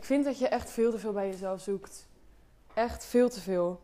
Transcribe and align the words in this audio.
Ik 0.00 0.06
vind 0.06 0.24
dat 0.24 0.38
je 0.38 0.48
echt 0.48 0.70
veel 0.70 0.90
te 0.90 0.98
veel 0.98 1.12
bij 1.12 1.28
jezelf 1.28 1.60
zoekt. 1.60 2.08
Echt 2.74 3.04
veel 3.04 3.28
te 3.28 3.40
veel. 3.40 3.80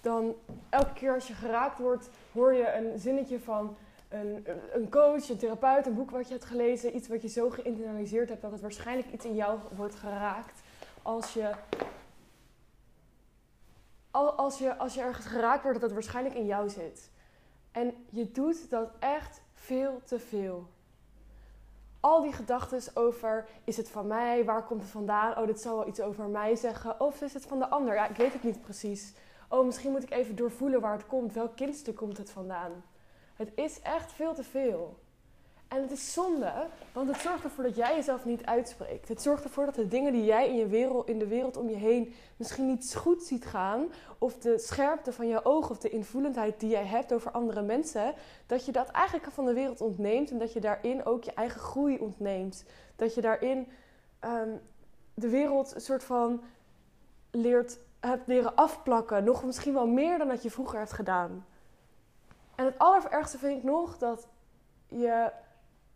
Dan 0.00 0.34
elke 0.68 0.92
keer 0.92 1.14
als 1.14 1.26
je 1.26 1.34
geraakt 1.34 1.78
wordt, 1.78 2.08
hoor 2.32 2.54
je 2.54 2.72
een 2.72 2.98
zinnetje 2.98 3.40
van 3.40 3.76
een, 4.08 4.46
een 4.72 4.90
coach, 4.90 5.28
een 5.28 5.36
therapeut, 5.36 5.86
een 5.86 5.94
boek 5.94 6.10
wat 6.10 6.26
je 6.26 6.32
hebt 6.32 6.44
gelezen, 6.44 6.96
iets 6.96 7.08
wat 7.08 7.22
je 7.22 7.28
zo 7.28 7.50
geïnternaliseerd 7.50 8.28
hebt 8.28 8.42
dat 8.42 8.50
het 8.52 8.60
waarschijnlijk 8.60 9.12
iets 9.12 9.24
in 9.24 9.34
jou 9.34 9.58
wordt 9.76 9.94
geraakt. 9.94 10.60
Als 11.02 11.32
je, 11.32 11.54
als 14.10 14.58
je, 14.58 14.76
als 14.76 14.94
je 14.94 15.00
ergens 15.00 15.26
geraakt 15.26 15.62
wordt, 15.62 15.80
dat 15.80 15.90
het 15.90 15.98
waarschijnlijk 15.98 16.36
in 16.36 16.46
jou 16.46 16.68
zit. 16.68 17.10
En 17.72 18.06
je 18.10 18.30
doet 18.30 18.70
dat 18.70 18.90
echt 18.98 19.40
veel 19.52 20.00
te 20.04 20.18
veel. 20.18 20.68
Al 22.04 22.22
die 22.22 22.32
gedachten 22.32 22.96
over, 22.96 23.46
is 23.64 23.76
het 23.76 23.88
van 23.88 24.06
mij? 24.06 24.44
Waar 24.44 24.64
komt 24.64 24.80
het 24.82 24.90
vandaan? 24.90 25.38
Oh, 25.38 25.46
dit 25.46 25.60
zal 25.60 25.76
wel 25.76 25.88
iets 25.88 26.00
over 26.00 26.24
mij 26.24 26.56
zeggen. 26.56 27.00
Of 27.00 27.20
is 27.20 27.34
het 27.34 27.46
van 27.46 27.58
de 27.58 27.68
ander? 27.68 27.94
Ja, 27.94 28.08
ik 28.08 28.16
weet 28.16 28.32
het 28.32 28.42
niet 28.42 28.60
precies. 28.60 29.14
Oh, 29.48 29.64
misschien 29.64 29.90
moet 29.90 30.02
ik 30.02 30.10
even 30.10 30.36
doorvoelen 30.36 30.80
waar 30.80 30.92
het 30.92 31.06
komt. 31.06 31.32
Welk 31.32 31.56
kindstuk 31.56 31.96
komt 31.96 32.16
het 32.16 32.30
vandaan? 32.30 32.84
Het 33.34 33.52
is 33.54 33.80
echt 33.80 34.12
veel 34.12 34.34
te 34.34 34.44
veel. 34.44 34.98
En 35.68 35.82
het 35.82 35.90
is 35.90 36.12
zonde, 36.12 36.52
want 36.92 37.08
het 37.08 37.20
zorgt 37.20 37.44
ervoor 37.44 37.64
dat 37.64 37.76
jij 37.76 37.94
jezelf 37.94 38.24
niet 38.24 38.44
uitspreekt. 38.44 39.08
Het 39.08 39.22
zorgt 39.22 39.44
ervoor 39.44 39.64
dat 39.64 39.74
de 39.74 39.88
dingen 39.88 40.12
die 40.12 40.24
jij 40.24 40.48
in, 40.48 40.56
je 40.56 40.66
wereld, 40.66 41.08
in 41.08 41.18
de 41.18 41.26
wereld 41.26 41.56
om 41.56 41.68
je 41.68 41.76
heen 41.76 42.14
misschien 42.36 42.66
niet 42.66 42.94
goed 42.94 43.22
ziet 43.22 43.46
gaan, 43.46 43.86
of 44.18 44.38
de 44.38 44.58
scherpte 44.58 45.12
van 45.12 45.28
je 45.28 45.44
oog 45.44 45.70
of 45.70 45.78
de 45.78 45.90
invoelendheid 45.90 46.60
die 46.60 46.70
jij 46.70 46.86
hebt 46.86 47.12
over 47.12 47.30
andere 47.30 47.62
mensen, 47.62 48.14
dat 48.46 48.64
je 48.64 48.72
dat 48.72 48.88
eigenlijk 48.88 49.32
van 49.32 49.44
de 49.44 49.52
wereld 49.52 49.80
ontneemt 49.80 50.30
en 50.30 50.38
dat 50.38 50.52
je 50.52 50.60
daarin 50.60 51.04
ook 51.04 51.24
je 51.24 51.32
eigen 51.34 51.60
groei 51.60 51.98
ontneemt. 51.98 52.64
Dat 52.96 53.14
je 53.14 53.20
daarin 53.20 53.68
ehm, 54.18 54.50
de 55.14 55.28
wereld 55.28 55.74
een 55.74 55.80
soort 55.80 56.04
van 56.04 56.42
leert, 57.30 57.78
hebt 58.00 58.26
leren 58.26 58.54
afplakken, 58.54 59.24
nog 59.24 59.44
misschien 59.44 59.74
wel 59.74 59.86
meer 59.86 60.18
dan 60.18 60.28
dat 60.28 60.42
je 60.42 60.50
vroeger 60.50 60.78
hebt 60.78 60.92
gedaan. 60.92 61.46
En 62.54 62.64
het 62.64 62.78
allerergste 62.78 63.38
vind 63.38 63.58
ik 63.58 63.62
nog 63.62 63.98
dat, 63.98 64.26
je, 64.88 65.30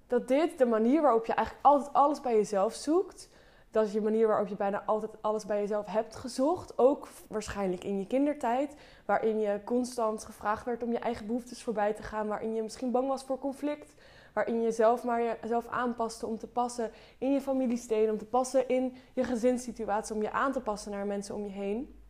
dat 0.08 0.28
dit 0.28 0.58
de 0.58 0.66
manier 0.66 1.02
waarop 1.02 1.26
je 1.26 1.32
eigenlijk 1.32 1.66
altijd 1.66 1.92
alles 1.92 2.20
bij 2.20 2.34
jezelf 2.34 2.74
zoekt. 2.74 3.28
Dat 3.70 3.86
is 3.86 3.92
je 3.92 4.00
manier 4.00 4.26
waarop 4.26 4.48
je 4.48 4.56
bijna 4.56 4.82
altijd 4.86 5.12
alles 5.20 5.46
bij 5.46 5.60
jezelf 5.60 5.86
hebt 5.86 6.16
gezocht. 6.16 6.78
Ook 6.78 7.08
waarschijnlijk 7.28 7.84
in 7.84 7.98
je 7.98 8.06
kindertijd. 8.06 8.76
Waarin 9.04 9.40
je 9.40 9.60
constant 9.64 10.24
gevraagd 10.24 10.64
werd 10.64 10.82
om 10.82 10.92
je 10.92 10.98
eigen 10.98 11.26
behoeftes 11.26 11.62
voorbij 11.62 11.92
te 11.94 12.02
gaan. 12.02 12.26
Waarin 12.26 12.54
je 12.54 12.62
misschien 12.62 12.90
bang 12.90 13.08
was 13.08 13.24
voor 13.24 13.38
conflict. 13.38 13.94
Waarin 14.32 14.56
je 14.56 14.62
jezelf 14.62 15.04
maar 15.04 15.22
jezelf 15.22 15.66
aanpaste 15.66 16.26
om 16.26 16.38
te 16.38 16.46
passen 16.46 16.90
in 17.18 17.32
je 17.32 17.40
familiesteen. 17.40 18.10
Om 18.10 18.18
te 18.18 18.24
passen 18.24 18.68
in 18.68 18.96
je 19.12 19.24
gezinssituatie. 19.24 20.14
Om 20.14 20.22
je 20.22 20.32
aan 20.32 20.52
te 20.52 20.60
passen 20.60 20.90
naar 20.90 21.06
mensen 21.06 21.34
om 21.34 21.44
je 21.44 21.50
heen. 21.50 22.00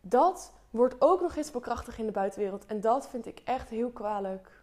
Dat 0.00 0.52
wordt 0.70 0.94
ook 0.98 1.20
nog 1.20 1.36
eens 1.36 1.50
bekrachtigd 1.50 1.98
in 1.98 2.06
de 2.06 2.12
buitenwereld. 2.12 2.66
En 2.66 2.80
dat 2.80 3.08
vind 3.08 3.26
ik 3.26 3.40
echt 3.44 3.68
heel 3.68 3.90
kwalijk. 3.90 4.61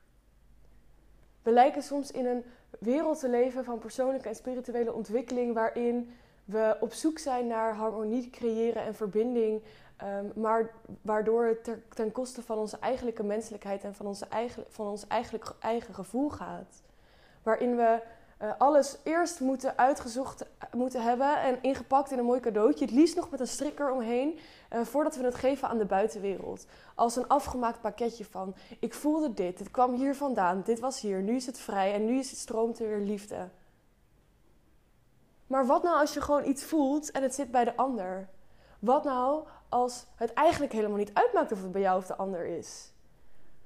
We 1.43 1.51
lijken 1.51 1.83
soms 1.83 2.11
in 2.11 2.25
een 2.25 2.43
wereld 2.79 3.19
te 3.19 3.29
leven 3.29 3.63
van 3.63 3.79
persoonlijke 3.79 4.29
en 4.29 4.35
spirituele 4.35 4.93
ontwikkeling, 4.93 5.53
waarin 5.53 6.11
we 6.45 6.77
op 6.79 6.93
zoek 6.93 7.19
zijn 7.19 7.47
naar 7.47 7.75
harmonie 7.75 8.29
creëren 8.29 8.83
en 8.83 8.95
verbinding, 8.95 9.61
ehm, 9.97 10.25
maar 10.35 10.71
waardoor 11.01 11.45
het 11.45 11.69
ten 11.89 12.11
koste 12.11 12.41
van 12.41 12.57
onze 12.57 12.77
eigenlijke 12.79 13.23
menselijkheid 13.23 13.83
en 13.83 13.95
van, 13.95 14.05
onze 14.05 14.25
eigen, 14.25 14.63
van 14.67 14.87
ons 14.87 15.07
eigenlijk 15.07 15.53
eigen 15.59 15.93
gevoel 15.93 16.29
gaat. 16.29 16.81
Waarin 17.43 17.75
we 17.75 17.99
uh, 18.41 18.51
alles 18.57 18.97
eerst 19.03 19.39
moeten 19.39 19.77
uitgezocht 19.77 20.45
moeten 20.73 21.03
hebben 21.03 21.41
en 21.41 21.61
ingepakt 21.61 22.11
in 22.11 22.17
een 22.17 22.25
mooi 22.25 22.39
cadeautje. 22.39 22.85
Het 22.85 22.93
liefst 22.93 23.15
nog 23.15 23.29
met 23.29 23.39
een 23.39 23.47
strikker 23.47 23.91
omheen, 23.91 24.39
uh, 24.73 24.81
voordat 24.81 25.15
we 25.15 25.23
het 25.23 25.35
geven 25.35 25.67
aan 25.67 25.77
de 25.77 25.85
buitenwereld. 25.85 26.65
Als 26.95 27.15
een 27.15 27.27
afgemaakt 27.27 27.81
pakketje 27.81 28.25
van, 28.25 28.55
ik 28.79 28.93
voelde 28.93 29.33
dit, 29.33 29.57
dit 29.57 29.71
kwam 29.71 29.93
hier 29.93 30.15
vandaan, 30.15 30.61
dit 30.65 30.79
was 30.79 31.01
hier, 31.01 31.21
nu 31.21 31.35
is 31.35 31.45
het 31.45 31.59
vrij 31.59 31.93
en 31.93 32.05
nu 32.05 32.19
is 32.19 32.29
het 32.29 32.39
stroomt 32.39 32.79
er 32.79 32.87
weer 32.87 33.05
liefde. 33.05 33.49
Maar 35.47 35.65
wat 35.65 35.83
nou 35.83 35.99
als 35.99 36.13
je 36.13 36.21
gewoon 36.21 36.45
iets 36.45 36.63
voelt 36.63 37.11
en 37.11 37.23
het 37.23 37.35
zit 37.35 37.51
bij 37.51 37.63
de 37.63 37.75
ander? 37.75 38.29
Wat 38.79 39.03
nou 39.03 39.43
als 39.69 40.05
het 40.15 40.33
eigenlijk 40.33 40.71
helemaal 40.71 40.97
niet 40.97 41.13
uitmaakt 41.13 41.51
of 41.51 41.61
het 41.61 41.71
bij 41.71 41.81
jou 41.81 41.97
of 41.97 42.05
de 42.05 42.15
ander 42.15 42.45
is? 42.45 42.91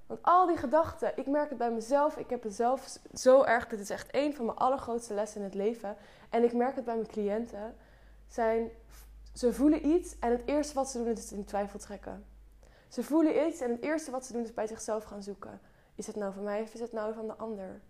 Want 0.07 0.19
al 0.21 0.47
die 0.47 0.57
gedachten, 0.57 1.17
ik 1.17 1.27
merk 1.27 1.49
het 1.49 1.57
bij 1.57 1.71
mezelf. 1.71 2.17
Ik 2.17 2.29
heb 2.29 2.43
het 2.43 2.55
zelf 2.55 2.97
zo 3.13 3.43
erg. 3.43 3.67
Dit 3.67 3.79
is 3.79 3.89
echt 3.89 4.07
een 4.11 4.35
van 4.35 4.45
mijn 4.45 4.57
allergrootste 4.57 5.13
lessen 5.13 5.39
in 5.39 5.45
het 5.45 5.55
leven. 5.55 5.97
En 6.29 6.43
ik 6.43 6.53
merk 6.53 6.75
het 6.75 6.85
bij 6.85 6.95
mijn 6.95 7.07
cliënten. 7.07 7.75
Zijn, 8.27 8.69
ze 9.33 9.53
voelen 9.53 9.87
iets 9.87 10.19
en 10.19 10.31
het 10.31 10.41
eerste 10.45 10.73
wat 10.73 10.89
ze 10.89 10.97
doen 10.97 11.07
is 11.07 11.21
het 11.21 11.31
in 11.31 11.45
twijfel 11.45 11.79
trekken. 11.79 12.25
Ze 12.87 13.03
voelen 13.03 13.47
iets 13.47 13.59
en 13.61 13.71
het 13.71 13.81
eerste 13.81 14.11
wat 14.11 14.25
ze 14.25 14.33
doen 14.33 14.43
is 14.43 14.53
bij 14.53 14.67
zichzelf 14.67 15.03
gaan 15.03 15.23
zoeken. 15.23 15.61
Is 15.95 16.07
het 16.07 16.15
nou 16.15 16.33
van 16.33 16.43
mij 16.43 16.61
of 16.61 16.73
is 16.73 16.79
het 16.79 16.91
nou 16.91 17.13
van 17.13 17.27
de 17.27 17.35
ander? 17.35 17.81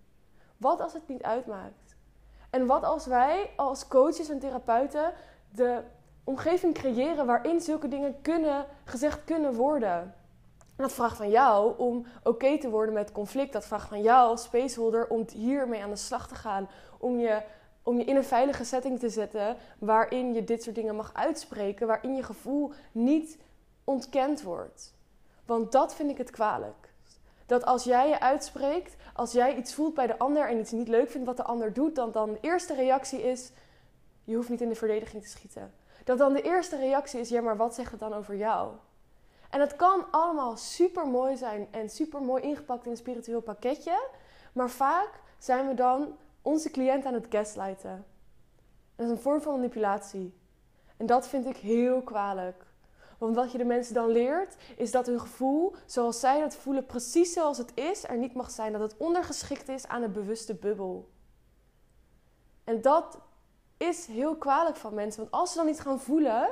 Wat 0.57 0.79
als 0.79 0.93
het 0.93 1.07
niet 1.07 1.23
uitmaakt? 1.23 1.95
En 2.49 2.65
wat 2.65 2.83
als 2.83 3.05
wij 3.05 3.49
als 3.55 3.87
coaches 3.87 4.29
en 4.29 4.39
therapeuten 4.39 5.13
de 5.49 5.81
omgeving 6.23 6.73
creëren 6.73 7.25
waarin 7.25 7.61
zulke 7.61 7.87
dingen 7.87 8.21
kunnen, 8.21 8.65
gezegd 8.83 9.23
kunnen 9.23 9.53
worden? 9.53 10.15
Dat 10.83 10.93
vraagt 10.93 11.17
van 11.17 11.29
jou 11.29 11.77
om 11.77 12.05
oké 12.23 12.57
te 12.57 12.69
worden 12.69 12.93
met 12.93 13.11
conflict. 13.11 13.53
Dat 13.53 13.65
vraagt 13.65 13.87
van 13.87 14.01
jou 14.01 14.29
als 14.29 14.43
spaceholder 14.43 15.07
om 15.07 15.25
hiermee 15.33 15.83
aan 15.83 15.89
de 15.89 15.95
slag 15.95 16.27
te 16.27 16.35
gaan. 16.35 16.69
Om 16.99 17.19
je, 17.19 17.41
om 17.83 17.97
je 17.97 18.03
in 18.03 18.15
een 18.15 18.23
veilige 18.23 18.63
setting 18.63 18.99
te 18.99 19.09
zetten 19.09 19.57
waarin 19.79 20.33
je 20.33 20.43
dit 20.43 20.63
soort 20.63 20.75
dingen 20.75 20.95
mag 20.95 21.13
uitspreken. 21.13 21.87
Waarin 21.87 22.15
je 22.15 22.23
gevoel 22.23 22.71
niet 22.91 23.37
ontkend 23.83 24.41
wordt. 24.41 24.93
Want 25.45 25.71
dat 25.71 25.95
vind 25.95 26.09
ik 26.09 26.17
het 26.17 26.31
kwalijk. 26.31 26.93
Dat 27.45 27.65
als 27.65 27.83
jij 27.83 28.09
je 28.09 28.19
uitspreekt, 28.19 28.95
als 29.13 29.31
jij 29.31 29.55
iets 29.55 29.73
voelt 29.73 29.93
bij 29.93 30.07
de 30.07 30.17
ander 30.17 30.49
en 30.49 30.59
iets 30.59 30.71
niet 30.71 30.87
leuk 30.87 31.09
vindt 31.09 31.27
wat 31.27 31.37
de 31.37 31.43
ander 31.43 31.73
doet, 31.73 31.95
dan, 31.95 32.11
dan 32.11 32.31
de 32.31 32.37
eerste 32.41 32.73
reactie 32.73 33.21
is: 33.23 33.51
je 34.23 34.35
hoeft 34.35 34.49
niet 34.49 34.61
in 34.61 34.69
de 34.69 34.75
verdediging 34.75 35.23
te 35.23 35.29
schieten. 35.29 35.73
Dat 36.03 36.17
dan 36.17 36.33
de 36.33 36.41
eerste 36.41 36.77
reactie 36.77 37.19
is: 37.19 37.29
ja, 37.29 37.41
maar 37.41 37.57
wat 37.57 37.75
zegt 37.75 37.91
het 37.91 37.99
dan 37.99 38.13
over 38.13 38.35
jou? 38.35 38.71
En 39.53 39.59
het 39.59 39.75
kan 39.75 40.05
allemaal 40.11 40.57
super 40.57 41.07
mooi 41.07 41.37
zijn 41.37 41.67
en 41.71 41.89
super 41.89 42.21
mooi 42.21 42.43
ingepakt 42.43 42.85
in 42.85 42.91
een 42.91 42.97
spiritueel 42.97 43.41
pakketje. 43.41 44.07
Maar 44.53 44.69
vaak 44.69 45.09
zijn 45.37 45.67
we 45.67 45.73
dan 45.73 46.17
onze 46.41 46.71
cliënt 46.71 47.05
aan 47.05 47.13
het 47.13 47.25
gaslighten. 47.29 48.05
Dat 48.95 49.05
is 49.05 49.11
een 49.11 49.21
vorm 49.21 49.41
van 49.41 49.53
manipulatie. 49.53 50.33
En 50.97 51.05
dat 51.05 51.27
vind 51.27 51.45
ik 51.45 51.57
heel 51.57 52.01
kwalijk. 52.01 52.65
Want 53.17 53.35
wat 53.35 53.51
je 53.51 53.57
de 53.57 53.65
mensen 53.65 53.93
dan 53.93 54.09
leert, 54.09 54.55
is 54.77 54.91
dat 54.91 55.05
hun 55.05 55.19
gevoel, 55.19 55.75
zoals 55.85 56.19
zij 56.19 56.39
het 56.39 56.55
voelen, 56.55 56.85
precies 56.85 57.33
zoals 57.33 57.57
het 57.57 57.71
is, 57.73 58.03
er 58.03 58.17
niet 58.17 58.33
mag 58.33 58.51
zijn. 58.51 58.71
Dat 58.71 58.81
het 58.81 58.97
ondergeschikt 58.97 59.69
is 59.69 59.87
aan 59.87 60.03
een 60.03 60.11
bewuste 60.11 60.53
bubbel. 60.55 61.09
En 62.63 62.81
dat 62.81 63.17
is 63.77 64.05
heel 64.05 64.35
kwalijk 64.35 64.75
van 64.75 64.93
mensen. 64.93 65.21
Want 65.21 65.33
als 65.33 65.51
ze 65.51 65.57
dan 65.57 65.65
niet 65.65 65.79
gaan 65.79 65.99
voelen, 65.99 66.49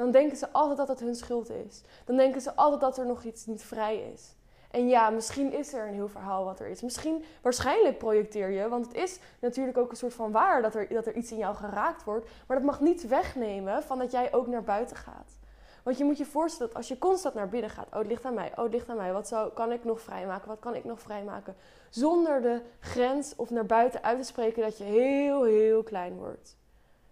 dan 0.00 0.10
denken 0.10 0.36
ze 0.36 0.52
altijd 0.52 0.76
dat 0.76 0.88
het 0.88 1.00
hun 1.00 1.14
schuld 1.14 1.50
is. 1.50 1.82
Dan 2.04 2.16
denken 2.16 2.40
ze 2.40 2.54
altijd 2.54 2.80
dat 2.80 2.98
er 2.98 3.06
nog 3.06 3.22
iets 3.22 3.46
niet 3.46 3.62
vrij 3.62 4.10
is. 4.12 4.34
En 4.70 4.88
ja, 4.88 5.10
misschien 5.10 5.52
is 5.52 5.72
er 5.72 5.86
een 5.86 5.94
heel 5.94 6.08
verhaal 6.08 6.44
wat 6.44 6.60
er 6.60 6.66
is. 6.66 6.82
Misschien, 6.82 7.24
waarschijnlijk 7.42 7.98
projecteer 7.98 8.50
je, 8.50 8.68
want 8.68 8.86
het 8.86 8.94
is 8.94 9.18
natuurlijk 9.40 9.78
ook 9.78 9.90
een 9.90 9.96
soort 9.96 10.14
van 10.14 10.32
waar 10.32 10.62
dat 10.62 10.74
er, 10.74 10.88
dat 10.88 11.06
er 11.06 11.14
iets 11.14 11.30
in 11.30 11.36
jou 11.36 11.54
geraakt 11.54 12.04
wordt. 12.04 12.26
Maar 12.46 12.56
dat 12.56 12.66
mag 12.66 12.80
niet 12.80 13.08
wegnemen 13.08 13.82
van 13.82 13.98
dat 13.98 14.10
jij 14.10 14.32
ook 14.32 14.46
naar 14.46 14.62
buiten 14.62 14.96
gaat. 14.96 15.38
Want 15.82 15.98
je 15.98 16.04
moet 16.04 16.18
je 16.18 16.26
voorstellen 16.26 16.68
dat 16.68 16.76
als 16.76 16.88
je 16.88 16.98
constant 16.98 17.34
naar 17.34 17.48
binnen 17.48 17.70
gaat, 17.70 17.86
oh 17.92 17.98
het 17.98 18.06
ligt 18.06 18.24
aan 18.24 18.34
mij, 18.34 18.52
oh 18.56 18.62
het 18.62 18.72
ligt 18.72 18.88
aan 18.88 18.96
mij, 18.96 19.12
wat 19.12 19.28
zou, 19.28 19.52
kan 19.52 19.72
ik 19.72 19.84
nog 19.84 20.00
vrijmaken, 20.00 20.48
wat 20.48 20.58
kan 20.58 20.74
ik 20.74 20.84
nog 20.84 21.00
vrijmaken? 21.00 21.56
Zonder 21.90 22.42
de 22.42 22.60
grens 22.80 23.36
of 23.36 23.50
naar 23.50 23.66
buiten 23.66 24.02
uit 24.02 24.18
te 24.18 24.24
spreken 24.24 24.62
dat 24.62 24.78
je 24.78 24.84
heel, 24.84 25.44
heel 25.44 25.82
klein 25.82 26.16
wordt. 26.16 26.58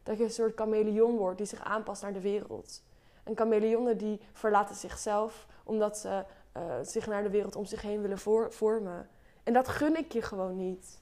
Dat 0.09 0.19
je 0.19 0.25
een 0.25 0.31
soort 0.31 0.57
chameleon 0.57 1.17
wordt 1.17 1.39
die 1.39 1.47
zich 1.47 1.65
aanpast 1.65 2.03
naar 2.03 2.13
de 2.13 2.21
wereld. 2.21 2.83
En 3.25 3.37
chameleonnen 3.37 3.99
die 3.99 4.21
verlaten 4.33 4.75
zichzelf 4.75 5.47
omdat 5.65 5.99
ze 5.99 6.25
uh, 6.57 6.63
zich 6.83 7.07
naar 7.07 7.23
de 7.23 7.31
wereld 7.31 7.57
om 7.57 7.65
zich 7.65 7.83
heen 7.83 8.01
willen 8.01 8.19
vormen. 8.51 9.09
En 9.43 9.53
dat 9.53 9.69
gun 9.69 9.97
ik 9.97 10.13
je 10.13 10.23
gewoon 10.23 10.57
niet. 10.57 11.01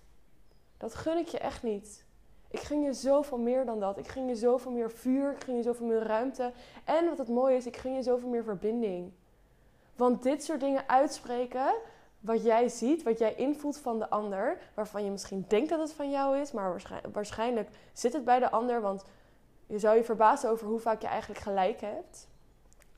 Dat 0.77 0.95
gun 0.95 1.17
ik 1.17 1.29
je 1.29 1.39
echt 1.39 1.63
niet. 1.63 2.05
Ik 2.51 2.59
gun 2.59 2.83
je 2.83 2.93
zoveel 2.93 3.39
meer 3.39 3.65
dan 3.65 3.81
dat. 3.81 3.99
Ik 3.99 4.09
gun 4.09 4.27
je 4.27 4.37
zoveel 4.37 4.73
meer 4.73 4.91
vuur. 4.91 5.33
Ik 5.33 5.45
gun 5.45 5.57
je 5.57 5.63
zoveel 5.63 5.87
meer 5.87 6.03
ruimte. 6.03 6.53
En 6.85 7.09
wat 7.09 7.19
het 7.19 7.29
mooie 7.29 7.57
is, 7.57 7.67
ik 7.67 7.77
gun 7.77 7.95
je 7.95 8.03
zoveel 8.03 8.29
meer 8.29 8.45
verbinding. 8.45 9.13
Want 9.97 10.23
dit 10.23 10.45
soort 10.45 10.61
dingen 10.61 10.89
uitspreken, 10.89 11.75
wat 12.21 12.43
jij 12.45 12.69
ziet, 12.69 13.03
wat 13.03 13.19
jij 13.19 13.35
invoelt 13.35 13.79
van 13.79 13.99
de 13.99 14.11
ander, 14.11 14.59
waarvan 14.75 15.05
je 15.05 15.11
misschien 15.11 15.45
denkt 15.49 15.69
dat 15.69 15.81
het 15.81 15.93
van 15.93 16.11
jou 16.11 16.39
is, 16.39 16.53
maar 16.53 16.83
waarschijnlijk, 17.13 17.69
zit 17.93 18.13
het 18.13 18.25
bij 18.25 18.39
de 18.39 18.51
ander, 18.51 18.81
want 18.81 19.05
je 19.67 19.79
zou 19.79 19.97
je 19.97 20.05
verbazen 20.05 20.51
over 20.51 20.67
hoe 20.67 20.81
vaak 20.81 21.01
je 21.01 21.07
eigenlijk 21.07 21.41
gelijk 21.41 21.81
hebt. 21.81 22.29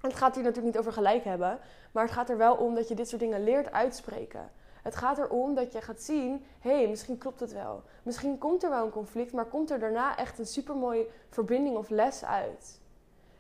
Het 0.01 0.15
gaat 0.15 0.35
hier 0.35 0.45
natuurlijk 0.45 0.75
niet 0.75 0.79
over 0.79 0.93
gelijk 0.93 1.25
hebben, 1.25 1.59
maar 1.93 2.05
het 2.05 2.13
gaat 2.13 2.31
er 2.31 2.37
wel 2.37 2.55
om 2.55 2.75
dat 2.75 2.89
je 2.89 2.95
dit 2.95 3.09
soort 3.09 3.21
dingen 3.21 3.45
leert 3.45 3.73
uitspreken. 3.73 4.51
Het 4.83 4.97
gaat 4.97 5.19
erom 5.19 5.55
dat 5.55 5.73
je 5.73 5.81
gaat 5.81 6.03
zien: 6.03 6.45
hé, 6.61 6.77
hey, 6.77 6.89
misschien 6.89 7.19
klopt 7.19 7.41
het 7.41 7.53
wel. 7.53 7.83
Misschien 8.03 8.39
komt 8.39 8.63
er 8.63 8.71
wel 8.71 8.85
een 8.85 8.91
conflict, 8.91 9.33
maar 9.33 9.45
komt 9.45 9.71
er 9.71 9.79
daarna 9.79 10.17
echt 10.17 10.39
een 10.39 10.47
supermooie 10.47 11.09
verbinding 11.29 11.77
of 11.77 11.89
les 11.89 12.25
uit. 12.25 12.81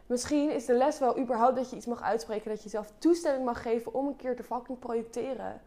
Misschien 0.07 0.51
is 0.51 0.65
de 0.65 0.75
les 0.75 0.99
wel 0.99 1.19
überhaupt 1.19 1.57
dat 1.57 1.71
je 1.71 1.77
iets 1.77 1.87
mag 1.87 2.03
uitspreken, 2.03 2.51
dat 2.51 2.63
je 2.63 2.69
zelf 2.69 2.93
toestemming 2.99 3.45
mag 3.45 3.63
geven 3.63 3.95
om 3.95 4.07
een 4.07 4.17
keer 4.17 4.37
te 4.37 4.43
fucking 4.43 4.79
projecteren. 4.79 5.61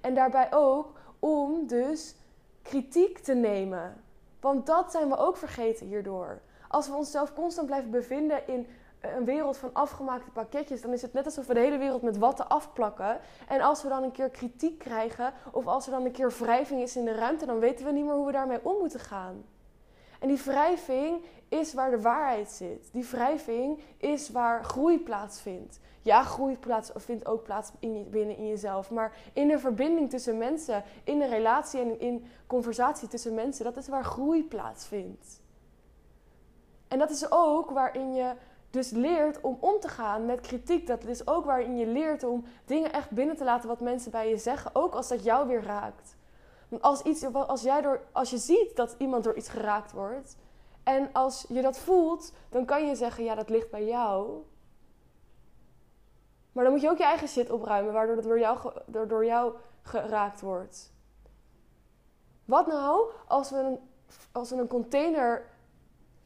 En 0.00 0.14
daarbij 0.14 0.52
ook 0.52 0.92
om 1.18 1.66
dus 1.66 2.14
kritiek 2.62 3.18
te 3.18 3.34
nemen. 3.34 4.04
Want 4.40 4.66
dat 4.66 4.90
zijn 4.90 5.08
we 5.08 5.16
ook 5.16 5.36
vergeten 5.36 5.86
hierdoor. 5.86 6.40
Als 6.68 6.88
we 6.88 6.94
onszelf 6.94 7.34
constant 7.34 7.66
blijven 7.66 7.90
bevinden 7.90 8.46
in 8.46 8.66
een 9.00 9.24
wereld 9.24 9.56
van 9.56 9.70
afgemaakte 9.72 10.30
pakketjes, 10.30 10.80
dan 10.80 10.92
is 10.92 11.02
het 11.02 11.12
net 11.12 11.24
alsof 11.24 11.46
we 11.46 11.54
de 11.54 11.60
hele 11.60 11.78
wereld 11.78 12.02
met 12.02 12.18
watten 12.18 12.48
afplakken. 12.48 13.20
En 13.48 13.60
als 13.60 13.82
we 13.82 13.88
dan 13.88 14.02
een 14.02 14.12
keer 14.12 14.30
kritiek 14.30 14.78
krijgen, 14.78 15.32
of 15.52 15.66
als 15.66 15.86
er 15.86 15.92
dan 15.92 16.04
een 16.04 16.12
keer 16.12 16.32
wrijving 16.38 16.80
is 16.80 16.96
in 16.96 17.04
de 17.04 17.14
ruimte, 17.14 17.46
dan 17.46 17.58
weten 17.58 17.84
we 17.84 17.92
niet 17.92 18.04
meer 18.04 18.14
hoe 18.14 18.26
we 18.26 18.32
daarmee 18.32 18.64
om 18.64 18.78
moeten 18.78 19.00
gaan. 19.00 19.44
En 20.20 20.28
die 20.28 20.42
wrijving 20.44 21.24
is 21.50 21.74
waar 21.74 21.90
de 21.90 22.00
waarheid 22.00 22.50
zit. 22.50 22.88
Die 22.92 23.04
wrijving 23.10 23.80
is 23.96 24.30
waar 24.30 24.64
groei 24.64 24.98
plaatsvindt. 24.98 25.80
Ja, 26.02 26.22
groei 26.22 26.58
vindt 26.94 27.26
ook 27.26 27.42
plaats 27.42 27.70
in 27.78 28.06
binnen 28.10 28.36
in 28.36 28.48
jezelf. 28.48 28.90
Maar 28.90 29.16
in 29.32 29.48
de 29.48 29.58
verbinding 29.58 30.10
tussen 30.10 30.38
mensen, 30.38 30.84
in 31.04 31.18
de 31.18 31.26
relatie 31.26 31.80
en 31.80 32.00
in 32.00 32.24
conversatie 32.46 33.08
tussen 33.08 33.34
mensen, 33.34 33.64
dat 33.64 33.76
is 33.76 33.88
waar 33.88 34.04
groei 34.04 34.44
plaatsvindt. 34.44 35.40
En 36.88 36.98
dat 36.98 37.10
is 37.10 37.30
ook 37.30 37.70
waarin 37.70 38.14
je 38.14 38.34
dus 38.70 38.90
leert 38.90 39.40
om 39.40 39.56
om 39.60 39.80
te 39.80 39.88
gaan 39.88 40.26
met 40.26 40.40
kritiek. 40.40 40.86
Dat 40.86 41.04
is 41.04 41.26
ook 41.26 41.44
waarin 41.44 41.76
je 41.76 41.86
leert 41.86 42.24
om 42.24 42.44
dingen 42.64 42.92
echt 42.92 43.10
binnen 43.10 43.36
te 43.36 43.44
laten 43.44 43.68
wat 43.68 43.80
mensen 43.80 44.10
bij 44.10 44.28
je 44.28 44.36
zeggen, 44.36 44.74
ook 44.74 44.94
als 44.94 45.08
dat 45.08 45.24
jou 45.24 45.48
weer 45.48 45.62
raakt. 45.62 46.16
Want 46.68 46.82
als, 46.82 47.02
iets, 47.02 47.24
als, 47.32 47.62
jij 47.62 47.80
door, 47.80 48.00
als 48.12 48.30
je 48.30 48.38
ziet 48.38 48.76
dat 48.76 48.94
iemand 48.98 49.24
door 49.24 49.36
iets 49.36 49.48
geraakt 49.48 49.92
wordt 49.92 50.36
en 50.82 51.12
als 51.12 51.44
je 51.48 51.62
dat 51.62 51.78
voelt, 51.78 52.32
dan 52.48 52.64
kan 52.64 52.86
je 52.86 52.94
zeggen: 52.94 53.24
ja, 53.24 53.34
dat 53.34 53.48
ligt 53.48 53.70
bij 53.70 53.84
jou. 53.84 54.42
Maar 56.52 56.64
dan 56.64 56.72
moet 56.72 56.82
je 56.82 56.90
ook 56.90 56.98
je 56.98 57.04
eigen 57.04 57.28
shit 57.28 57.50
opruimen, 57.50 57.92
waardoor 57.92 58.16
het 58.16 58.24
door 58.24 58.38
jou, 58.38 58.72
door, 58.86 59.24
jou 59.24 59.54
geraakt 59.82 60.40
wordt. 60.40 60.92
Wat 62.44 62.66
nou 62.66 63.10
als 63.26 63.50
we 63.50 63.56
een, 63.56 63.78
als 64.32 64.50
we 64.50 64.56
een 64.56 64.66
container 64.66 65.48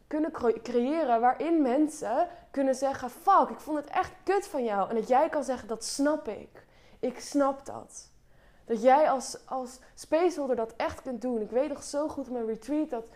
kunnen 0.06 0.32
creëren 0.62 1.20
waarin 1.20 1.62
mensen 1.62 2.28
kunnen 2.50 2.74
zeggen: 2.74 3.10
Fuck, 3.10 3.48
ik 3.48 3.60
vond 3.60 3.78
het 3.78 3.88
echt 3.88 4.12
kut 4.22 4.46
van 4.46 4.64
jou. 4.64 4.88
En 4.88 4.94
dat 4.94 5.08
jij 5.08 5.28
kan 5.28 5.44
zeggen: 5.44 5.68
Dat 5.68 5.84
snap 5.84 6.28
ik. 6.28 6.66
Ik 7.00 7.20
snap 7.20 7.66
dat. 7.66 8.10
Dat 8.64 8.82
jij 8.82 9.10
als, 9.10 9.46
als 9.46 9.78
spaceholder 9.94 10.56
dat 10.56 10.74
echt 10.76 11.02
kunt 11.02 11.22
doen. 11.22 11.40
Ik 11.40 11.50
weet 11.50 11.68
nog 11.68 11.82
zo 11.82 12.08
goed 12.08 12.30
mijn 12.30 12.46
retreat 12.46 12.90
dat. 12.90 13.06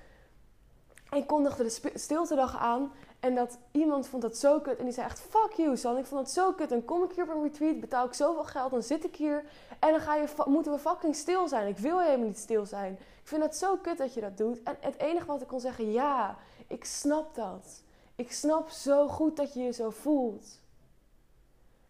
Ik 1.10 1.26
kondigde 1.26 1.62
de 1.62 1.90
stiltedag 1.94 2.58
aan. 2.58 2.92
En 3.20 3.34
dat 3.34 3.58
iemand 3.72 4.06
vond 4.06 4.22
dat 4.22 4.36
zo 4.36 4.60
kut. 4.60 4.78
En 4.78 4.84
die 4.84 4.92
zei 4.92 5.06
echt, 5.06 5.20
fuck 5.20 5.52
you 5.52 5.76
San. 5.76 5.98
Ik 5.98 6.06
vond 6.06 6.20
dat 6.20 6.30
zo 6.30 6.52
kut. 6.52 6.72
En 6.72 6.84
kom 6.84 7.02
ik 7.02 7.12
hier 7.12 7.24
op 7.24 7.30
een 7.30 7.42
retreat, 7.42 7.80
betaal 7.80 8.06
ik 8.06 8.14
zoveel 8.14 8.44
geld. 8.44 8.70
Dan 8.70 8.82
zit 8.82 9.04
ik 9.04 9.16
hier. 9.16 9.44
En 9.78 9.90
dan 9.90 10.00
ga 10.00 10.14
je, 10.14 10.28
moeten 10.46 10.72
we 10.72 10.78
fucking 10.78 11.14
stil 11.16 11.48
zijn. 11.48 11.68
Ik 11.68 11.78
wil 11.78 12.00
helemaal 12.00 12.26
niet 12.26 12.38
stil 12.38 12.66
zijn. 12.66 12.92
Ik 12.92 13.28
vind 13.28 13.42
het 13.42 13.56
zo 13.56 13.76
kut 13.76 13.98
dat 13.98 14.14
je 14.14 14.20
dat 14.20 14.36
doet. 14.36 14.62
En 14.62 14.76
het 14.80 14.98
enige 14.98 15.26
wat 15.26 15.42
ik 15.42 15.48
kon 15.48 15.60
zeggen, 15.60 15.92
ja, 15.92 16.36
ik 16.66 16.84
snap 16.84 17.34
dat. 17.34 17.82
Ik 18.14 18.32
snap 18.32 18.68
zo 18.68 19.08
goed 19.08 19.36
dat 19.36 19.54
je 19.54 19.60
je 19.60 19.72
zo 19.72 19.90
voelt. 19.90 20.60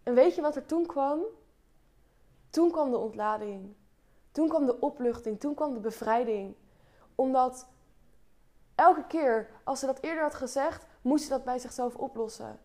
En 0.02 0.14
weet 0.14 0.34
je 0.34 0.40
wat 0.40 0.56
er 0.56 0.66
toen 0.66 0.86
kwam? 0.86 1.20
Toen 2.50 2.70
kwam 2.70 2.90
de 2.90 2.98
ontlading. 2.98 3.74
Toen 4.32 4.48
kwam 4.48 4.66
de 4.66 4.80
opluchting. 4.80 5.40
Toen 5.40 5.54
kwam 5.54 5.74
de 5.74 5.80
bevrijding. 5.80 6.54
Omdat 7.14 7.66
elke 8.78 9.04
keer 9.06 9.48
als 9.64 9.80
ze 9.80 9.86
dat 9.86 9.98
eerder 10.00 10.22
had 10.22 10.34
gezegd, 10.34 10.84
moest 11.02 11.24
ze 11.24 11.30
dat 11.30 11.44
bij 11.44 11.58
zichzelf 11.58 11.94
oplossen. 11.94 12.58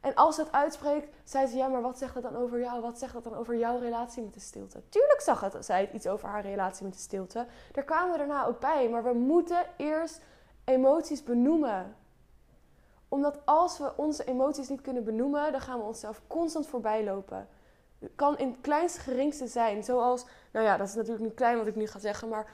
En 0.00 0.14
als 0.14 0.34
ze 0.34 0.40
het 0.42 0.52
uitspreekt, 0.52 1.16
zei 1.24 1.46
ze: 1.46 1.56
Ja, 1.56 1.68
maar 1.68 1.82
wat 1.82 1.98
zegt 1.98 2.14
dat 2.14 2.22
dan 2.22 2.36
over 2.36 2.60
jou? 2.60 2.80
Wat 2.80 2.98
zegt 2.98 3.12
dat 3.12 3.24
dan 3.24 3.34
over 3.34 3.56
jouw 3.56 3.78
relatie 3.78 4.22
met 4.22 4.34
de 4.34 4.40
stilte? 4.40 4.82
Tuurlijk 4.88 5.20
zag 5.20 5.40
het, 5.40 5.64
zei 5.64 5.84
het 5.84 5.94
iets 5.94 6.06
over 6.06 6.28
haar 6.28 6.42
relatie 6.42 6.84
met 6.84 6.92
de 6.92 7.00
stilte. 7.00 7.46
Daar 7.72 7.84
kwamen 7.84 8.12
we 8.12 8.18
daarna 8.18 8.46
ook 8.46 8.60
bij. 8.60 8.88
Maar 8.88 9.04
we 9.04 9.12
moeten 9.12 9.66
eerst 9.76 10.20
emoties 10.64 11.22
benoemen. 11.22 11.96
Omdat 13.08 13.38
als 13.44 13.78
we 13.78 13.96
onze 13.96 14.24
emoties 14.24 14.68
niet 14.68 14.80
kunnen 14.80 15.04
benoemen, 15.04 15.52
dan 15.52 15.60
gaan 15.60 15.78
we 15.78 15.84
onszelf 15.84 16.20
constant 16.26 16.66
voorbij 16.66 17.04
lopen. 17.04 17.48
Het 17.98 18.12
kan 18.14 18.38
in 18.38 18.48
het 18.48 18.60
kleinste 18.60 19.00
geringste 19.00 19.46
zijn. 19.46 19.84
Zoals, 19.84 20.24
nou 20.52 20.66
ja, 20.66 20.76
dat 20.76 20.88
is 20.88 20.94
natuurlijk 20.94 21.24
niet 21.24 21.34
klein 21.34 21.58
wat 21.58 21.66
ik 21.66 21.76
nu 21.76 21.86
ga 21.86 21.98
zeggen, 21.98 22.28
maar 22.28 22.46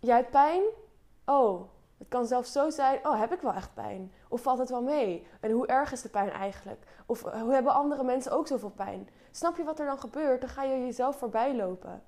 jij 0.00 0.16
hebt 0.16 0.30
pijn? 0.30 0.62
Oh, 1.24 1.62
het 2.02 2.10
kan 2.10 2.26
zelfs 2.26 2.52
zo 2.52 2.70
zijn, 2.70 2.98
oh, 3.02 3.20
heb 3.20 3.32
ik 3.32 3.40
wel 3.40 3.52
echt 3.52 3.74
pijn? 3.74 4.12
Of 4.28 4.42
valt 4.42 4.58
het 4.58 4.70
wel 4.70 4.82
mee? 4.82 5.26
En 5.40 5.50
hoe 5.50 5.66
erg 5.66 5.92
is 5.92 6.02
de 6.02 6.08
pijn 6.08 6.30
eigenlijk? 6.30 6.84
Of 7.06 7.24
eh, 7.24 7.40
hoe 7.40 7.52
hebben 7.52 7.74
andere 7.74 8.04
mensen 8.04 8.32
ook 8.32 8.46
zoveel 8.46 8.70
pijn? 8.70 9.08
Snap 9.30 9.56
je 9.56 9.64
wat 9.64 9.78
er 9.78 9.86
dan 9.86 9.98
gebeurt? 9.98 10.40
Dan 10.40 10.50
ga 10.50 10.62
je 10.62 10.84
jezelf 10.84 11.16
voorbij 11.16 11.56
lopen. 11.56 12.02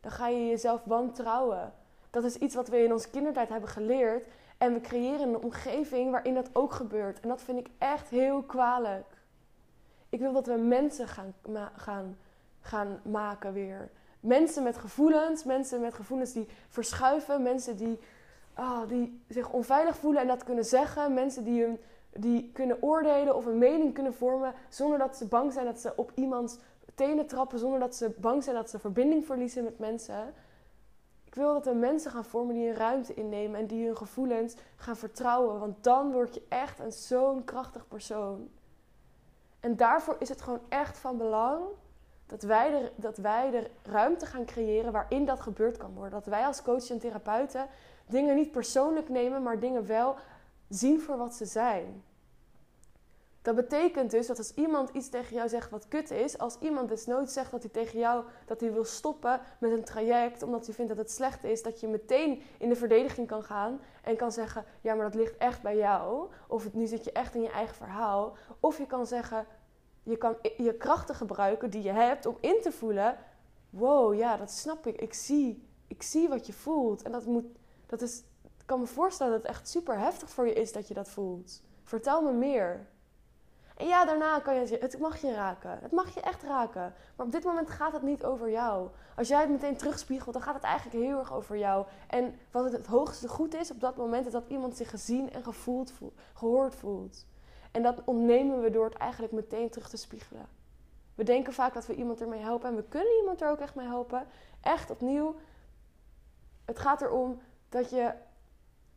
Dan 0.00 0.10
ga 0.10 0.28
je 0.28 0.46
jezelf 0.46 0.80
wantrouwen. 0.84 1.72
Dat 2.10 2.24
is 2.24 2.36
iets 2.36 2.54
wat 2.54 2.68
we 2.68 2.84
in 2.84 2.92
onze 2.92 3.10
kindertijd 3.10 3.48
hebben 3.48 3.68
geleerd. 3.68 4.26
En 4.58 4.72
we 4.72 4.80
creëren 4.80 5.28
een 5.28 5.42
omgeving 5.42 6.10
waarin 6.10 6.34
dat 6.34 6.50
ook 6.52 6.72
gebeurt. 6.72 7.20
En 7.20 7.28
dat 7.28 7.42
vind 7.42 7.58
ik 7.58 7.68
echt 7.78 8.08
heel 8.08 8.42
kwalijk. 8.42 9.06
Ik 10.08 10.20
wil 10.20 10.32
dat 10.32 10.46
we 10.46 10.56
mensen 10.56 11.08
gaan, 11.08 11.34
gaan, 11.76 12.18
gaan 12.60 13.00
maken 13.02 13.52
weer. 13.52 13.90
Mensen 14.20 14.62
met 14.62 14.78
gevoelens, 14.78 15.44
mensen 15.44 15.80
met 15.80 15.94
gevoelens 15.94 16.32
die 16.32 16.48
verschuiven, 16.68 17.42
mensen 17.42 17.76
die, 17.76 17.98
oh, 18.60 18.88
die 18.88 19.22
zich 19.28 19.50
onveilig 19.50 19.96
voelen 19.96 20.22
en 20.22 20.28
dat 20.28 20.44
kunnen 20.44 20.64
zeggen, 20.64 21.14
mensen 21.14 21.44
die, 21.44 21.62
hun, 21.62 21.80
die 22.10 22.50
kunnen 22.52 22.82
oordelen 22.82 23.36
of 23.36 23.46
een 23.46 23.58
mening 23.58 23.94
kunnen 23.94 24.14
vormen 24.14 24.54
zonder 24.68 24.98
dat 24.98 25.16
ze 25.16 25.26
bang 25.26 25.52
zijn 25.52 25.64
dat 25.64 25.80
ze 25.80 25.92
op 25.96 26.12
iemands 26.14 26.58
tenen 26.94 27.26
trappen, 27.26 27.58
zonder 27.58 27.80
dat 27.80 27.96
ze 27.96 28.14
bang 28.18 28.44
zijn 28.44 28.56
dat 28.56 28.70
ze 28.70 28.78
verbinding 28.78 29.24
verliezen 29.24 29.64
met 29.64 29.78
mensen. 29.78 30.34
Ik 31.24 31.34
wil 31.34 31.52
dat 31.52 31.66
er 31.66 31.76
mensen 31.76 32.10
gaan 32.10 32.24
vormen 32.24 32.54
die 32.54 32.68
een 32.68 32.74
ruimte 32.74 33.14
innemen 33.14 33.60
en 33.60 33.66
die 33.66 33.86
hun 33.86 33.96
gevoelens 33.96 34.54
gaan 34.76 34.96
vertrouwen. 34.96 35.60
Want 35.60 35.84
dan 35.84 36.12
word 36.12 36.34
je 36.34 36.42
echt 36.48 36.78
een 36.78 36.92
zo'n 36.92 37.44
krachtig 37.44 37.88
persoon. 37.88 38.48
En 39.60 39.76
daarvoor 39.76 40.16
is 40.18 40.28
het 40.28 40.42
gewoon 40.42 40.60
echt 40.68 40.98
van 40.98 41.16
belang 41.16 41.64
dat 42.26 42.42
wij, 42.42 42.70
de, 42.70 42.92
dat 42.96 43.16
wij 43.16 43.50
de 43.50 43.70
ruimte 43.82 44.26
gaan 44.26 44.44
creëren 44.44 44.92
waarin 44.92 45.24
dat 45.24 45.40
gebeurd 45.40 45.76
kan 45.76 45.94
worden. 45.94 46.12
Dat 46.12 46.26
wij 46.26 46.46
als 46.46 46.62
coaches 46.62 46.90
en 46.90 46.98
therapeuten 46.98 47.66
dingen 48.10 48.34
niet 48.34 48.50
persoonlijk 48.50 49.08
nemen, 49.08 49.42
maar 49.42 49.60
dingen 49.60 49.86
wel 49.86 50.16
zien 50.68 51.00
voor 51.00 51.16
wat 51.16 51.34
ze 51.34 51.44
zijn. 51.44 52.02
Dat 53.42 53.54
betekent 53.54 54.10
dus 54.10 54.26
dat 54.26 54.38
als 54.38 54.54
iemand 54.54 54.88
iets 54.88 55.08
tegen 55.08 55.36
jou 55.36 55.48
zegt 55.48 55.70
wat 55.70 55.88
kut 55.88 56.10
is, 56.10 56.38
als 56.38 56.58
iemand 56.58 56.88
desnoods 56.88 57.32
zegt 57.32 57.50
dat 57.50 57.62
hij 57.62 57.70
tegen 57.70 57.98
jou 57.98 58.24
dat 58.46 58.60
hij 58.60 58.72
wil 58.72 58.84
stoppen 58.84 59.40
met 59.58 59.72
een 59.72 59.84
traject 59.84 60.42
omdat 60.42 60.66
hij 60.66 60.74
vindt 60.74 60.90
dat 60.90 61.00
het 61.00 61.10
slecht 61.10 61.44
is, 61.44 61.62
dat 61.62 61.80
je 61.80 61.88
meteen 61.88 62.42
in 62.58 62.68
de 62.68 62.76
verdediging 62.76 63.26
kan 63.26 63.42
gaan 63.42 63.80
en 64.02 64.16
kan 64.16 64.32
zeggen: 64.32 64.64
Ja, 64.80 64.94
maar 64.94 65.04
dat 65.04 65.14
ligt 65.14 65.36
echt 65.36 65.62
bij 65.62 65.76
jou. 65.76 66.28
Of 66.48 66.72
nu 66.72 66.86
zit 66.86 67.04
je 67.04 67.12
echt 67.12 67.34
in 67.34 67.42
je 67.42 67.50
eigen 67.50 67.74
verhaal. 67.74 68.36
Of 68.60 68.78
je 68.78 68.86
kan 68.86 69.06
zeggen: 69.06 69.46
Je 70.02 70.16
kan 70.16 70.36
je 70.56 70.74
krachten 70.74 71.14
gebruiken 71.14 71.70
die 71.70 71.82
je 71.82 71.92
hebt 71.92 72.26
om 72.26 72.36
in 72.40 72.58
te 72.62 72.72
voelen: 72.72 73.16
Wow, 73.70 74.14
ja, 74.14 74.36
dat 74.36 74.50
snap 74.50 74.86
ik. 74.86 75.00
Ik 75.00 75.14
zie, 75.14 75.68
ik 75.86 76.02
zie 76.02 76.28
wat 76.28 76.46
je 76.46 76.52
voelt. 76.52 77.02
En 77.02 77.12
dat 77.12 77.24
moet, 77.24 77.46
dat 77.90 78.02
is, 78.02 78.18
ik 78.42 78.66
kan 78.66 78.80
me 78.80 78.86
voorstellen 78.86 79.32
dat 79.32 79.42
het 79.42 79.50
echt 79.50 79.68
super 79.68 79.98
heftig 79.98 80.30
voor 80.30 80.46
je 80.46 80.52
is 80.52 80.72
dat 80.72 80.88
je 80.88 80.94
dat 80.94 81.08
voelt. 81.08 81.62
Vertel 81.84 82.22
me 82.22 82.32
meer. 82.32 82.86
En 83.76 83.86
ja, 83.86 84.04
daarna 84.04 84.38
kan 84.38 84.54
je 84.54 84.78
het 84.80 84.98
mag 84.98 85.20
je 85.20 85.34
raken. 85.34 85.78
Het 85.82 85.92
mag 85.92 86.14
je 86.14 86.20
echt 86.20 86.42
raken. 86.42 86.94
Maar 87.16 87.26
op 87.26 87.32
dit 87.32 87.44
moment 87.44 87.70
gaat 87.70 87.92
het 87.92 88.02
niet 88.02 88.24
over 88.24 88.50
jou. 88.50 88.88
Als 89.16 89.28
jij 89.28 89.40
het 89.40 89.50
meteen 89.50 89.76
terugspiegelt, 89.76 90.34
dan 90.34 90.42
gaat 90.42 90.54
het 90.54 90.62
eigenlijk 90.62 91.04
heel 91.04 91.18
erg 91.18 91.32
over 91.32 91.56
jou. 91.56 91.86
En 92.06 92.38
wat 92.50 92.64
het, 92.64 92.72
het 92.72 92.86
hoogste 92.86 93.28
goed 93.28 93.54
is 93.54 93.70
op 93.70 93.80
dat 93.80 93.96
moment, 93.96 94.26
is 94.26 94.32
dat 94.32 94.48
iemand 94.48 94.76
zich 94.76 94.90
gezien 94.90 95.32
en 95.32 95.42
gevoeld 95.42 95.92
gehoord 96.34 96.74
voelt. 96.74 97.26
En 97.70 97.82
dat 97.82 98.02
ontnemen 98.04 98.60
we 98.60 98.70
door 98.70 98.84
het 98.84 98.94
eigenlijk 98.94 99.32
meteen 99.32 99.70
terug 99.70 99.88
te 99.88 99.96
spiegelen. 99.96 100.46
We 101.14 101.24
denken 101.24 101.52
vaak 101.52 101.74
dat 101.74 101.86
we 101.86 101.94
iemand 101.94 102.20
ermee 102.20 102.40
helpen 102.40 102.68
en 102.68 102.76
we 102.76 102.84
kunnen 102.88 103.16
iemand 103.18 103.40
er 103.40 103.50
ook 103.50 103.60
echt 103.60 103.74
mee 103.74 103.86
helpen. 103.86 104.26
Echt 104.60 104.90
opnieuw. 104.90 105.36
Het 106.64 106.78
gaat 106.78 107.02
erom 107.02 107.40
dat 107.70 107.90
je 107.90 108.12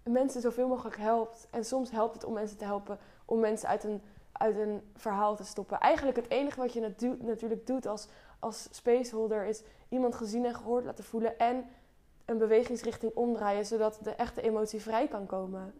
mensen 0.03 0.41
zoveel 0.41 0.67
mogelijk 0.67 0.97
helpt. 0.97 1.47
En 1.51 1.65
soms 1.65 1.91
helpt 1.91 2.13
het 2.13 2.23
om 2.23 2.33
mensen 2.33 2.57
te 2.57 2.65
helpen 2.65 2.99
om 3.25 3.39
mensen 3.39 3.69
uit 3.69 3.83
een 3.83 4.01
uit 4.33 4.57
een 4.57 4.81
verhaal 4.95 5.35
te 5.35 5.43
stoppen. 5.43 5.79
Eigenlijk 5.79 6.17
het 6.17 6.29
enige 6.29 6.59
wat 6.59 6.73
je 6.73 6.93
natuurlijk 7.19 7.67
doet 7.67 7.85
als, 7.85 8.07
als 8.39 8.67
spaceholder 8.71 9.45
is 9.45 9.63
iemand 9.89 10.15
gezien 10.15 10.45
en 10.45 10.55
gehoord 10.55 10.85
laten 10.85 11.03
voelen 11.03 11.39
en 11.39 11.65
een 12.25 12.37
bewegingsrichting 12.37 13.15
omdraaien, 13.15 13.65
zodat 13.65 13.99
de 14.01 14.15
echte 14.15 14.41
emotie 14.41 14.81
vrij 14.81 15.07
kan 15.07 15.25
komen. 15.25 15.73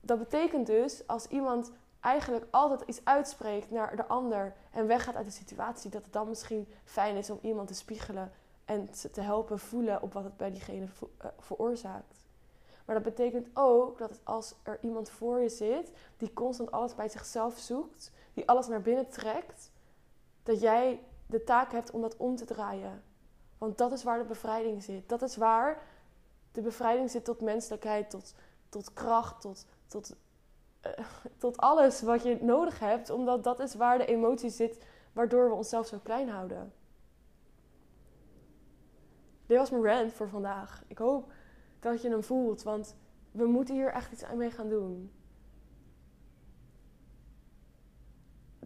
Dat 0.00 0.18
betekent 0.18 0.66
dus 0.66 1.06
als 1.06 1.26
iemand 1.26 1.72
eigenlijk 2.00 2.46
altijd 2.50 2.82
iets 2.88 3.04
uitspreekt 3.04 3.70
naar 3.70 3.96
de 3.96 4.06
ander 4.06 4.54
en 4.72 4.86
weggaat 4.86 5.16
uit 5.16 5.26
de 5.26 5.32
situatie, 5.32 5.90
dat 5.90 6.04
het 6.04 6.12
dan 6.12 6.28
misschien 6.28 6.68
fijn 6.84 7.16
is 7.16 7.30
om 7.30 7.38
iemand 7.42 7.68
te 7.68 7.74
spiegelen 7.74 8.32
en 8.68 8.90
te 9.12 9.20
helpen 9.20 9.58
voelen 9.58 10.02
op 10.02 10.12
wat 10.12 10.24
het 10.24 10.36
bij 10.36 10.50
diegene 10.50 10.86
eh, 11.18 11.28
veroorzaakt. 11.38 12.26
Maar 12.84 12.94
dat 12.94 13.04
betekent 13.04 13.48
ook 13.54 13.98
dat 13.98 14.20
als 14.24 14.54
er 14.62 14.78
iemand 14.82 15.10
voor 15.10 15.40
je 15.40 15.48
zit 15.48 15.92
die 16.16 16.32
constant 16.32 16.70
alles 16.70 16.94
bij 16.94 17.08
zichzelf 17.08 17.58
zoekt, 17.58 18.12
die 18.34 18.48
alles 18.48 18.66
naar 18.68 18.82
binnen 18.82 19.08
trekt, 19.08 19.70
dat 20.42 20.60
jij 20.60 21.00
de 21.26 21.44
taak 21.44 21.72
hebt 21.72 21.90
om 21.90 22.00
dat 22.00 22.16
om 22.16 22.36
te 22.36 22.44
draaien. 22.44 23.02
Want 23.58 23.78
dat 23.78 23.92
is 23.92 24.02
waar 24.02 24.18
de 24.18 24.24
bevrijding 24.24 24.82
zit. 24.82 25.08
Dat 25.08 25.22
is 25.22 25.36
waar 25.36 25.82
de 26.52 26.60
bevrijding 26.60 27.10
zit 27.10 27.24
tot 27.24 27.40
menselijkheid, 27.40 28.10
tot, 28.10 28.34
tot 28.68 28.92
kracht, 28.92 29.40
tot, 29.40 29.66
tot, 29.86 30.16
uh, 30.86 30.92
tot 31.38 31.56
alles 31.56 32.02
wat 32.02 32.22
je 32.22 32.38
nodig 32.40 32.78
hebt. 32.78 33.10
Omdat 33.10 33.44
dat 33.44 33.60
is 33.60 33.74
waar 33.74 33.98
de 33.98 34.06
emotie 34.06 34.50
zit 34.50 34.84
waardoor 35.12 35.48
we 35.48 35.54
onszelf 35.54 35.86
zo 35.86 35.98
klein 36.02 36.28
houden. 36.28 36.72
Dit 39.48 39.58
was 39.58 39.70
mijn 39.70 39.84
rant 39.84 40.12
voor 40.12 40.28
vandaag. 40.28 40.82
Ik 40.86 40.98
hoop 40.98 41.32
dat 41.80 42.02
je 42.02 42.10
hem 42.10 42.22
voelt, 42.22 42.62
want 42.62 42.96
we 43.30 43.46
moeten 43.46 43.74
hier 43.74 43.92
echt 43.92 44.12
iets 44.12 44.24
mee 44.34 44.50
gaan 44.50 44.68
doen. 44.68 45.12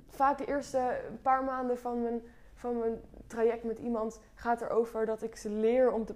Vaak 0.08 0.38
de 0.38 0.44
eerste 0.44 1.00
paar 1.22 1.44
maanden 1.44 1.78
van 1.78 2.02
mijn, 2.02 2.22
van 2.54 2.78
mijn 2.78 3.00
traject 3.26 3.64
met 3.64 3.78
iemand 3.78 4.20
gaat 4.34 4.60
erover 4.60 5.06
dat 5.06 5.22
ik 5.22 5.36
ze 5.36 5.50
leer 5.50 5.92
om 5.92 6.04
te, 6.04 6.14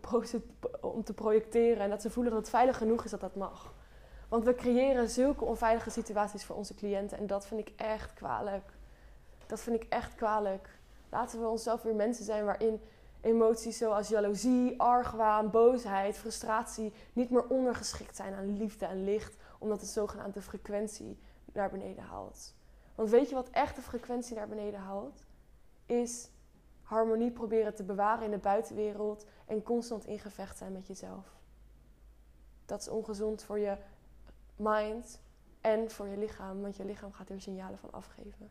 om 0.80 1.04
te 1.04 1.14
projecteren 1.14 1.82
en 1.82 1.90
dat 1.90 2.02
ze 2.02 2.10
voelen 2.10 2.32
dat 2.32 2.40
het 2.40 2.50
veilig 2.50 2.76
genoeg 2.76 3.04
is 3.04 3.10
dat 3.10 3.20
dat 3.20 3.34
mag. 3.34 3.74
Want 4.28 4.44
we 4.44 4.54
creëren 4.54 5.08
zulke 5.10 5.44
onveilige 5.44 5.90
situaties 5.90 6.44
voor 6.44 6.56
onze 6.56 6.74
cliënten 6.74 7.18
en 7.18 7.26
dat 7.26 7.46
vind 7.46 7.60
ik 7.60 7.72
echt 7.76 8.12
kwalijk. 8.12 8.72
Dat 9.46 9.60
vind 9.60 9.82
ik 9.82 9.86
echt 9.88 10.14
kwalijk. 10.14 10.68
Laten 11.10 11.40
we 11.40 11.46
onszelf 11.46 11.82
weer 11.82 11.94
mensen 11.94 12.24
zijn 12.24 12.44
waarin 12.44 12.80
emoties 13.26 13.78
zoals 13.78 14.08
jaloezie, 14.08 14.80
argwaan, 14.80 15.50
boosheid, 15.50 16.16
frustratie 16.16 16.92
niet 17.12 17.30
meer 17.30 17.46
ondergeschikt 17.46 18.16
zijn 18.16 18.34
aan 18.34 18.56
liefde 18.56 18.86
en 18.86 19.04
licht, 19.04 19.36
omdat 19.58 19.80
het 19.80 19.90
zogenaamd 19.90 20.34
de 20.34 20.42
frequentie 20.42 21.18
naar 21.52 21.70
beneden 21.70 22.04
haalt. 22.04 22.54
Want 22.94 23.10
weet 23.10 23.28
je 23.28 23.34
wat 23.34 23.50
echt 23.50 23.76
de 23.76 23.82
frequentie 23.82 24.36
naar 24.36 24.48
beneden 24.48 24.80
haalt? 24.80 25.24
Is 25.86 26.30
harmonie 26.82 27.30
proberen 27.30 27.74
te 27.74 27.84
bewaren 27.84 28.24
in 28.24 28.30
de 28.30 28.38
buitenwereld 28.38 29.26
en 29.46 29.62
constant 29.62 30.06
in 30.06 30.18
gevecht 30.18 30.58
zijn 30.58 30.72
met 30.72 30.86
jezelf. 30.86 31.26
Dat 32.66 32.80
is 32.80 32.88
ongezond 32.88 33.42
voor 33.42 33.58
je 33.58 33.76
mind 34.56 35.20
en 35.60 35.90
voor 35.90 36.08
je 36.08 36.16
lichaam, 36.16 36.60
want 36.60 36.76
je 36.76 36.84
lichaam 36.84 37.12
gaat 37.12 37.28
er 37.28 37.40
signalen 37.40 37.78
van 37.78 37.92
afgeven. 37.92 38.50